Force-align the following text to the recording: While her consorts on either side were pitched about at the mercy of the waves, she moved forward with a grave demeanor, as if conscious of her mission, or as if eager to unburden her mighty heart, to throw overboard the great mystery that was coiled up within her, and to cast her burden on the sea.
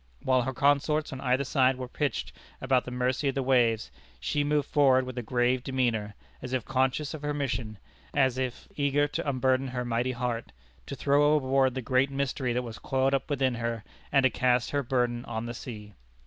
While 0.23 0.41
her 0.41 0.53
consorts 0.55 1.13
on 1.13 1.21
either 1.21 1.43
side 1.43 1.75
were 1.77 1.87
pitched 1.87 2.33
about 2.59 2.77
at 2.77 2.83
the 2.85 2.89
mercy 2.89 3.27
of 3.27 3.35
the 3.35 3.43
waves, 3.43 3.91
she 4.19 4.43
moved 4.43 4.67
forward 4.67 5.05
with 5.05 5.15
a 5.15 5.21
grave 5.21 5.63
demeanor, 5.63 6.15
as 6.41 6.53
if 6.53 6.65
conscious 6.65 7.13
of 7.13 7.21
her 7.21 7.35
mission, 7.35 7.77
or 8.15 8.21
as 8.21 8.39
if 8.39 8.67
eager 8.75 9.07
to 9.07 9.29
unburden 9.29 9.67
her 9.67 9.85
mighty 9.85 10.13
heart, 10.13 10.53
to 10.87 10.95
throw 10.95 11.35
overboard 11.35 11.75
the 11.75 11.83
great 11.83 12.09
mystery 12.09 12.51
that 12.51 12.63
was 12.63 12.79
coiled 12.79 13.13
up 13.13 13.29
within 13.29 13.53
her, 13.53 13.83
and 14.11 14.23
to 14.23 14.31
cast 14.31 14.71
her 14.71 14.81
burden 14.81 15.23
on 15.25 15.45
the 15.45 15.53
sea. 15.53 15.93